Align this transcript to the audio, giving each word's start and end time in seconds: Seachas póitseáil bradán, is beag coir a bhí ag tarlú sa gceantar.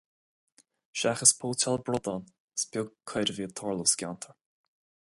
Seachas 1.01 1.31
póitseáil 1.41 1.79
bradán, 1.89 2.23
is 2.57 2.65
beag 2.73 2.91
coir 3.13 3.33
a 3.33 3.37
bhí 3.39 3.49
ag 3.49 3.57
tarlú 3.61 3.87
sa 3.93 3.99
gceantar. 4.01 4.35